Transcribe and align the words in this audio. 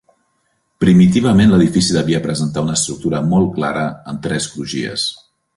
Primitivament 0.83 1.51
l'edifici 1.53 1.95
devia 1.99 2.23
presentar 2.25 2.65
una 2.69 2.79
estructura 2.81 3.23
molt 3.35 3.55
clara 3.61 3.87
en 4.15 4.21
tres 4.29 4.53
crugies. 4.57 5.09